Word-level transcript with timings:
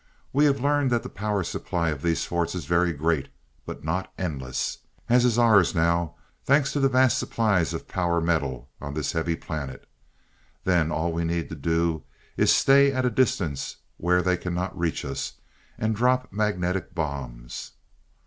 We 0.33 0.45
have 0.45 0.59
learned 0.59 0.89
that 0.89 1.03
the 1.03 1.09
power 1.11 1.43
supply 1.43 1.89
of 1.91 2.01
these 2.01 2.25
forts 2.25 2.55
is 2.55 2.65
very 2.65 2.91
great 2.91 3.29
but 3.67 3.83
not 3.83 4.11
endless, 4.17 4.79
as 5.07 5.25
is 5.25 5.37
ours 5.37 5.75
now, 5.75 6.15
thanks 6.43 6.73
to 6.73 6.79
the 6.79 6.89
vast 6.89 7.19
supplies 7.19 7.71
of 7.71 7.87
power 7.87 8.19
metal 8.19 8.67
on 8.81 8.95
this 8.95 9.11
heavy 9.11 9.35
planet. 9.35 9.87
Then 10.63 10.91
all 10.91 11.13
we 11.13 11.23
need 11.23 11.61
do 11.61 12.01
is 12.35 12.51
stay 12.51 12.91
at 12.91 13.05
a 13.05 13.11
distance 13.11 13.75
where 13.97 14.23
they 14.23 14.37
cannot 14.37 14.75
reach 14.75 15.05
us 15.05 15.33
and 15.77 15.95
drop 15.95 16.33
magnetic 16.33 16.95
bombs. 16.95 17.73